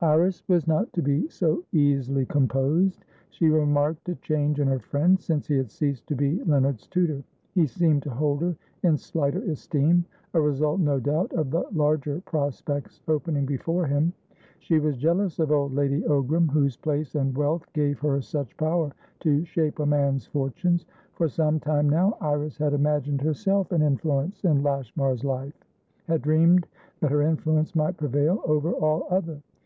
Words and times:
Iris 0.00 0.42
was 0.48 0.66
not 0.66 0.90
to 0.94 1.02
be 1.02 1.28
so 1.28 1.62
easily 1.72 2.24
composed. 2.24 3.04
She 3.28 3.50
remarked 3.50 4.08
a 4.08 4.14
change 4.14 4.58
in 4.58 4.66
her 4.66 4.78
friend 4.78 5.20
since 5.20 5.46
he 5.46 5.58
had 5.58 5.70
ceased 5.70 6.06
to 6.06 6.14
be 6.16 6.42
Leonard's 6.44 6.86
tutor; 6.86 7.22
he 7.54 7.66
seemed 7.66 8.02
to 8.04 8.10
hold 8.10 8.40
her 8.40 8.56
in 8.82 8.96
slighter 8.96 9.42
esteem, 9.42 10.06
a 10.32 10.40
result, 10.40 10.80
no 10.80 10.98
doubt, 11.00 11.34
of 11.34 11.50
the 11.50 11.66
larger 11.70 12.22
prospects 12.22 13.02
opening 13.08 13.44
before 13.44 13.84
him. 13.84 14.14
She 14.58 14.78
was 14.78 14.96
jealous 14.96 15.38
of 15.38 15.52
old 15.52 15.74
Lady 15.74 16.00
Ogram, 16.00 16.50
whose 16.50 16.78
place 16.78 17.14
and 17.14 17.36
wealth 17.36 17.70
gave 17.74 17.98
her 17.98 18.22
such 18.22 18.56
power 18.56 18.90
to 19.20 19.44
shape 19.44 19.80
a 19.80 19.84
man's 19.84 20.24
fortunes. 20.24 20.86
For 21.12 21.28
some 21.28 21.60
time 21.60 21.90
now, 21.90 22.16
Iris 22.22 22.56
had 22.56 22.72
imagined 22.72 23.20
herself 23.20 23.70
an 23.70 23.82
influence 23.82 24.44
in 24.44 24.62
Lashmar's 24.62 25.24
life, 25.24 25.52
had 26.08 26.22
dreamed 26.22 26.66
that 27.00 27.10
her 27.12 27.20
influence 27.20 27.74
might 27.74 27.98
prevail 27.98 28.40
over 28.46 28.72
all 28.72 29.06
other. 29.10 29.42